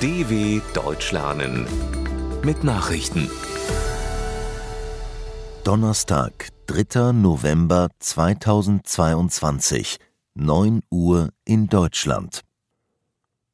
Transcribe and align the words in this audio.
DW 0.00 0.60
Deutsch 0.74 1.10
lernen 1.10 1.66
mit 2.44 2.62
Nachrichten. 2.62 3.28
Donnerstag, 5.64 6.50
3. 6.68 7.10
November 7.10 7.88
2022, 7.98 9.98
9 10.34 10.82
Uhr 10.88 11.30
in 11.44 11.66
Deutschland. 11.66 12.42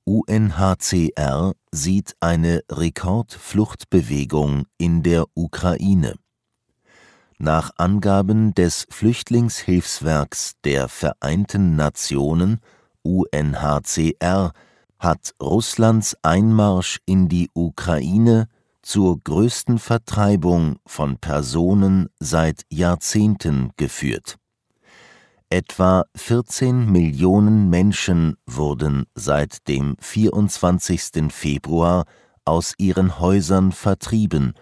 UNHCR 0.05 1.55
sieht 1.71 2.15
eine 2.21 2.61
Rekordfluchtbewegung 2.71 4.67
in 4.77 5.03
der 5.03 5.25
Ukraine. 5.33 6.17
Nach 7.39 7.71
Angaben 7.79 8.53
des 8.53 8.85
Flüchtlingshilfswerks 8.91 10.57
der 10.63 10.91
Vereinten 10.91 11.77
Nationen 11.77 12.61
UNHCR 13.01 14.53
hat 14.99 15.35
Russlands 15.41 16.17
Einmarsch 16.23 16.99
in 17.07 17.29
die 17.29 17.51
Ukraine 17.55 18.49
zur 18.83 19.19
größten 19.19 19.79
Vertreibung 19.79 20.77
von 20.87 21.19
Personen 21.19 22.09
seit 22.21 22.63
Jahrzehnten 22.71 23.73
geführt. 23.77 24.37
Etwa 25.49 26.05
14 26.17 26.91
Millionen 26.91 27.71
Menschen 27.71 28.37
wurden 28.47 29.05
seit 29.15 29.69
dem 29.69 29.97
24. 30.01 31.33
Februar 31.33 32.05
aus 32.45 32.75
ihren 32.77 33.19
Häusern 33.21 33.73
vertrieben, 33.73 34.55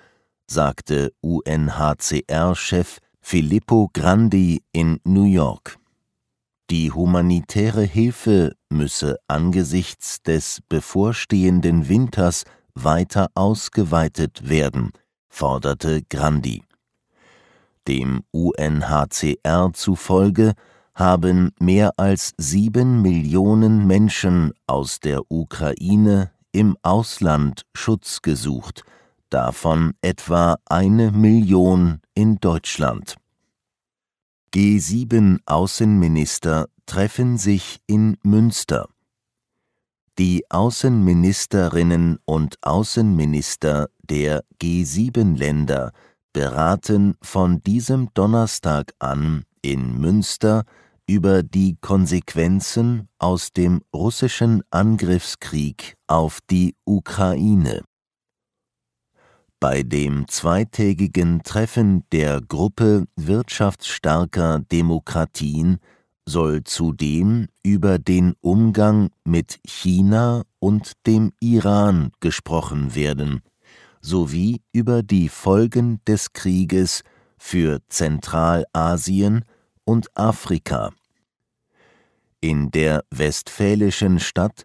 sagte 0.46 1.12
UNHCR-Chef 1.20 2.98
Filippo 3.20 3.90
Grandi 3.92 4.62
in 4.72 5.00
New 5.04 5.24
York. 5.24 5.78
Die 6.70 6.90
humanitäre 6.90 7.82
Hilfe 7.82 8.54
müsse 8.70 9.16
angesichts 9.28 10.22
des 10.22 10.60
bevorstehenden 10.68 11.88
Winters 11.88 12.44
weiter 12.74 13.28
ausgeweitet 13.34 14.48
werden, 14.48 14.92
forderte 15.28 16.02
Grandi. 16.08 16.62
Dem 17.88 18.22
UNHCR 18.30 19.72
zufolge 19.74 20.52
haben 20.94 21.50
mehr 21.58 21.92
als 21.96 22.32
sieben 22.38 23.02
Millionen 23.02 23.86
Menschen 23.86 24.52
aus 24.66 25.00
der 25.00 25.30
Ukraine 25.30 26.30
im 26.52 26.76
Ausland 26.82 27.62
Schutz 27.74 28.22
gesucht, 28.22 28.82
davon 29.30 29.94
etwa 30.02 30.56
eine 30.66 31.10
Million 31.10 32.00
in 32.14 32.38
Deutschland. 32.38 33.16
G7-Außenminister 34.54 36.68
treffen 36.84 37.38
sich 37.38 37.80
in 37.86 38.18
Münster. 38.22 38.86
Die 40.18 40.44
Außenministerinnen 40.50 42.18
und 42.26 42.58
Außenminister 42.60 43.88
der 44.02 44.44
G7-Länder 44.60 45.92
beraten 46.34 47.14
von 47.22 47.62
diesem 47.62 48.10
Donnerstag 48.12 48.92
an 48.98 49.44
in 49.62 49.98
Münster 49.98 50.64
über 51.06 51.42
die 51.42 51.78
Konsequenzen 51.80 53.08
aus 53.18 53.52
dem 53.52 53.80
russischen 53.94 54.62
Angriffskrieg 54.70 55.96
auf 56.06 56.40
die 56.50 56.74
Ukraine. 56.84 57.84
Bei 59.62 59.84
dem 59.84 60.26
zweitägigen 60.26 61.44
Treffen 61.44 62.02
der 62.10 62.40
Gruppe 62.40 63.06
wirtschaftsstarker 63.14 64.58
Demokratien 64.58 65.78
soll 66.26 66.64
zudem 66.64 67.46
über 67.62 68.00
den 68.00 68.34
Umgang 68.40 69.10
mit 69.22 69.60
China 69.64 70.42
und 70.58 70.94
dem 71.06 71.30
Iran 71.38 72.10
gesprochen 72.18 72.96
werden, 72.96 73.42
sowie 74.00 74.62
über 74.72 75.04
die 75.04 75.28
Folgen 75.28 76.00
des 76.08 76.32
Krieges 76.32 77.04
für 77.38 77.78
Zentralasien 77.88 79.44
und 79.84 80.08
Afrika. 80.16 80.90
In 82.40 82.72
der 82.72 83.04
westfälischen 83.12 84.18
Stadt 84.18 84.64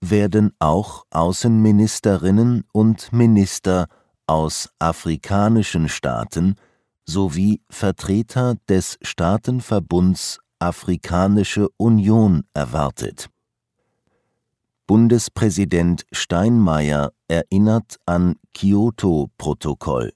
werden 0.00 0.52
auch 0.60 1.04
Außenministerinnen 1.10 2.62
und 2.70 3.12
Minister 3.12 3.88
aus 4.26 4.68
afrikanischen 4.78 5.88
Staaten 5.88 6.56
sowie 7.04 7.60
Vertreter 7.70 8.56
des 8.68 8.98
Staatenverbunds 9.02 10.38
Afrikanische 10.58 11.68
Union 11.76 12.44
erwartet. 12.54 13.28
Bundespräsident 14.86 16.04
Steinmeier 16.12 17.12
erinnert 17.28 17.96
an 18.06 18.36
Kyoto-Protokoll. 18.54 20.12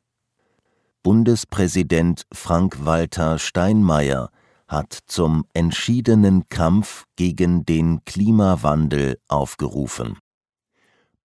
Bundespräsident 1.02 2.26
Frank-Walter 2.32 3.38
Steinmeier 3.38 4.30
hat 4.68 4.96
zum 5.06 5.44
entschiedenen 5.54 6.48
Kampf 6.48 7.04
gegen 7.16 7.64
den 7.64 8.04
Klimawandel 8.04 9.18
aufgerufen. 9.26 10.18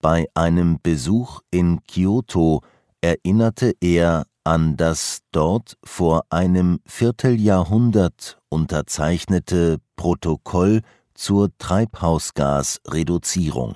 Bei 0.01 0.27
einem 0.33 0.79
Besuch 0.81 1.41
in 1.51 1.81
Kyoto 1.85 2.61
erinnerte 3.01 3.73
er 3.81 4.27
an 4.43 4.77
das 4.77 5.21
dort 5.31 5.75
vor 5.83 6.25
einem 6.29 6.79
Vierteljahrhundert 6.85 8.37
unterzeichnete 8.49 9.79
Protokoll 9.95 10.81
zur 11.13 11.49
Treibhausgasreduzierung. 11.57 13.75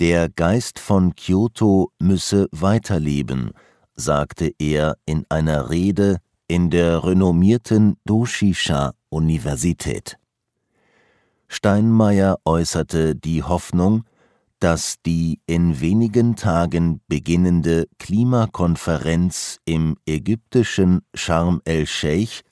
Der 0.00 0.28
Geist 0.28 0.78
von 0.78 1.16
Kyoto 1.16 1.90
müsse 1.98 2.48
weiterleben, 2.52 3.50
sagte 3.94 4.52
er 4.58 4.96
in 5.06 5.24
einer 5.28 5.70
Rede 5.70 6.18
in 6.46 6.70
der 6.70 7.04
renommierten 7.04 7.96
Doshisha-Universität. 8.04 10.16
Steinmeier 11.48 12.38
äußerte 12.44 13.16
die 13.16 13.42
Hoffnung, 13.42 14.04
dass 14.60 14.96
die 15.06 15.40
in 15.46 15.80
wenigen 15.80 16.34
Tagen 16.36 17.00
beginnende 17.06 17.86
Klimakonferenz 17.98 19.60
im 19.64 19.96
ägyptischen 20.06 21.02
Sharm 21.14 21.60
el-Sheikh 21.64 22.42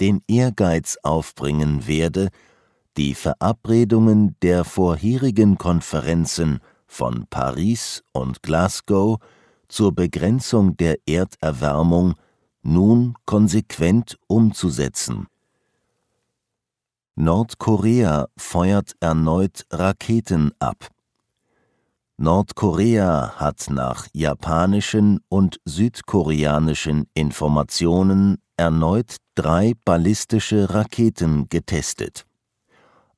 den 0.00 0.20
Ehrgeiz 0.28 0.98
aufbringen 1.02 1.86
werde, 1.86 2.28
die 2.96 3.14
Verabredungen 3.14 4.36
der 4.42 4.64
vorherigen 4.64 5.56
Konferenzen 5.56 6.60
von 6.86 7.26
Paris 7.28 8.04
und 8.12 8.42
Glasgow 8.42 9.18
zur 9.68 9.92
Begrenzung 9.92 10.76
der 10.76 10.96
Erderwärmung 11.06 12.14
nun 12.62 13.14
konsequent 13.24 14.18
umzusetzen. 14.26 15.26
Nordkorea 17.16 18.26
feuert 18.36 18.94
erneut 19.00 19.66
Raketen 19.70 20.52
ab. 20.58 20.93
Nordkorea 22.16 23.34
hat 23.36 23.66
nach 23.70 24.06
japanischen 24.12 25.18
und 25.28 25.58
südkoreanischen 25.64 27.08
Informationen 27.12 28.38
erneut 28.56 29.16
drei 29.34 29.72
ballistische 29.84 30.72
Raketen 30.72 31.48
getestet. 31.48 32.24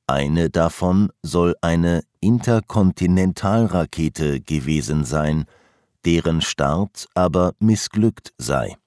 Eine 0.07 0.49
davon 0.49 1.09
soll 1.21 1.53
eine 1.61 2.01
Interkontinentalrakete 2.21 4.41
gewesen 4.41 5.05
sein, 5.05 5.45
deren 6.03 6.41
Start 6.41 7.07
aber 7.13 7.53
missglückt 7.59 8.33
sei. 8.39 8.77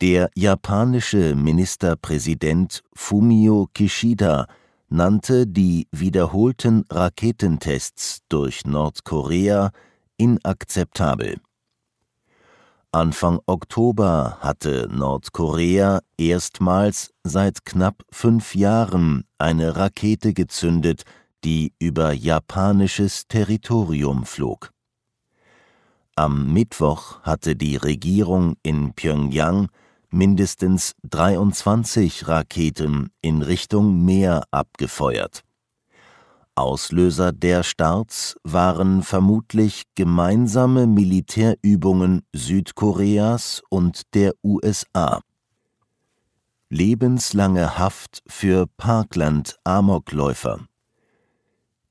Der 0.00 0.30
japanische 0.36 1.34
Ministerpräsident 1.34 2.84
Fumio 2.94 3.68
Kishida 3.74 4.46
nannte 4.88 5.46
die 5.46 5.86
wiederholten 5.92 6.84
Raketentests 6.90 8.20
durch 8.28 8.64
Nordkorea 8.64 9.70
inakzeptabel. 10.16 11.40
Anfang 12.90 13.40
Oktober 13.46 14.38
hatte 14.40 14.88
Nordkorea 14.90 16.00
erstmals 16.16 17.12
seit 17.22 17.66
knapp 17.66 18.02
fünf 18.10 18.54
Jahren 18.54 19.24
eine 19.36 19.76
Rakete 19.76 20.32
gezündet, 20.32 21.02
die 21.44 21.74
über 21.78 22.12
japanisches 22.12 23.28
Territorium 23.28 24.24
flog. 24.24 24.72
Am 26.16 26.52
Mittwoch 26.52 27.20
hatte 27.22 27.54
die 27.54 27.76
Regierung 27.76 28.56
in 28.62 28.94
Pjöngjang 28.94 29.68
mindestens 30.10 30.94
23 31.08 32.28
Raketen 32.28 33.10
in 33.20 33.42
Richtung 33.42 34.04
Meer 34.04 34.44
abgefeuert. 34.50 35.42
Auslöser 36.54 37.30
der 37.30 37.62
Starts 37.62 38.36
waren 38.42 39.04
vermutlich 39.04 39.84
gemeinsame 39.94 40.88
Militärübungen 40.88 42.22
Südkoreas 42.32 43.62
und 43.70 44.14
der 44.14 44.32
USA. 44.42 45.20
Lebenslange 46.68 47.78
Haft 47.78 48.22
für 48.26 48.66
Parkland-Amokläufer. 48.76 50.66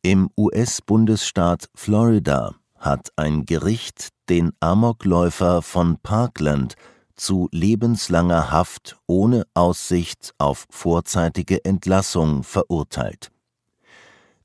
Im 0.02 0.30
US-Bundesstaat 0.38 1.70
Florida 1.74 2.54
hat 2.78 3.12
ein 3.16 3.46
Gericht 3.46 4.10
den 4.30 4.52
Amokläufer 4.60 5.62
von 5.62 5.98
Parkland 6.04 6.76
zu 7.18 7.50
lebenslanger 7.52 8.52
Haft 8.52 8.98
ohne 9.08 9.44
Aussicht 9.54 10.34
auf 10.38 10.66
vorzeitige 10.70 11.64
Entlassung 11.66 12.44
verurteilt. 12.44 13.32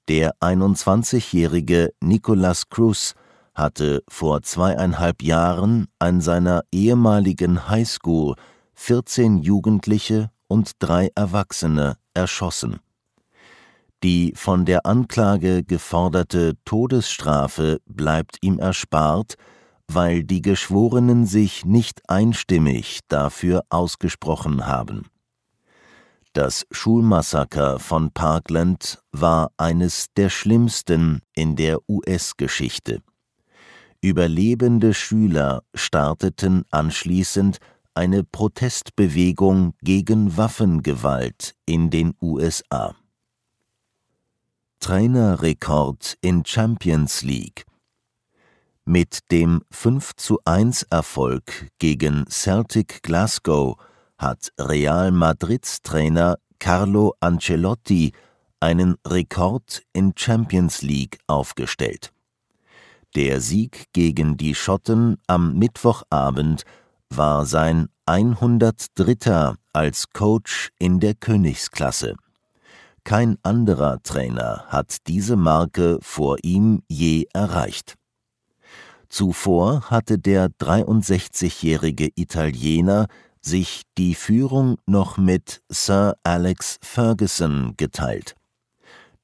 Der 0.08 0.32
21-jährige 0.40 1.92
Nicholas 2.00 2.68
Cruz 2.68 3.14
hatte 3.54 4.02
vor 4.08 4.42
zweieinhalb 4.42 5.22
Jahren 5.22 5.86
an 5.98 6.20
seiner 6.20 6.64
ehemaligen 6.72 7.68
Highschool 7.68 8.34
14 8.74 9.38
Jugendliche 9.38 10.30
und 10.48 10.72
drei 10.80 11.10
Erwachsene 11.14 11.96
erschossen. 12.14 12.80
Die 14.02 14.32
von 14.34 14.64
der 14.64 14.84
Anklage 14.84 15.62
geforderte 15.62 16.54
Todesstrafe 16.64 17.78
bleibt 17.86 18.38
ihm 18.40 18.58
erspart, 18.58 19.36
weil 19.94 20.24
die 20.24 20.42
Geschworenen 20.42 21.26
sich 21.26 21.64
nicht 21.64 22.08
einstimmig 22.08 23.00
dafür 23.08 23.64
ausgesprochen 23.68 24.66
haben. 24.66 25.06
Das 26.32 26.66
Schulmassaker 26.70 27.78
von 27.78 28.10
Parkland 28.10 29.02
war 29.12 29.52
eines 29.58 30.06
der 30.16 30.30
schlimmsten 30.30 31.20
in 31.34 31.56
der 31.56 31.78
US-Geschichte. 31.88 33.02
Überlebende 34.00 34.94
Schüler 34.94 35.62
starteten 35.74 36.64
anschließend 36.70 37.58
eine 37.94 38.24
Protestbewegung 38.24 39.74
gegen 39.82 40.36
Waffengewalt 40.36 41.54
in 41.66 41.90
den 41.90 42.14
USA. 42.20 42.94
Trainerrekord 44.80 46.16
in 46.22 46.44
Champions 46.44 47.22
League 47.22 47.66
mit 48.84 49.30
dem 49.30 49.62
5:1 49.72 50.86
Erfolg 50.90 51.68
gegen 51.78 52.26
Celtic 52.28 53.02
Glasgow 53.02 53.76
hat 54.18 54.52
Real 54.58 55.10
Madrids 55.12 55.82
Trainer 55.82 56.38
Carlo 56.58 57.14
Ancelotti 57.20 58.12
einen 58.60 58.96
Rekord 59.06 59.82
in 59.92 60.12
Champions 60.16 60.82
League 60.82 61.18
aufgestellt. 61.26 62.12
Der 63.14 63.40
Sieg 63.40 63.86
gegen 63.92 64.36
die 64.36 64.54
Schotten 64.54 65.18
am 65.26 65.58
Mittwochabend 65.58 66.62
war 67.10 67.44
sein 67.46 67.88
103. 68.06 69.54
als 69.72 70.10
Coach 70.12 70.70
in 70.78 71.00
der 71.00 71.14
Königsklasse. 71.14 72.14
Kein 73.04 73.36
anderer 73.42 74.02
Trainer 74.02 74.64
hat 74.68 75.08
diese 75.08 75.36
Marke 75.36 75.98
vor 76.00 76.38
ihm 76.42 76.82
je 76.88 77.26
erreicht. 77.32 77.96
Zuvor 79.12 79.90
hatte 79.90 80.18
der 80.18 80.48
63-jährige 80.48 82.08
Italiener 82.16 83.08
sich 83.42 83.82
die 83.98 84.14
Führung 84.14 84.78
noch 84.86 85.18
mit 85.18 85.62
Sir 85.68 86.16
Alex 86.22 86.78
Ferguson 86.80 87.74
geteilt. 87.76 88.34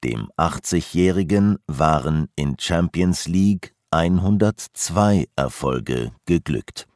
Dem 0.03 0.29
80-jährigen 0.37 1.57
waren 1.65 2.27
in 2.35 2.55
Champions 2.59 3.27
League 3.27 3.73
102 3.89 5.25
Erfolge 5.35 6.11
geglückt. 6.27 6.87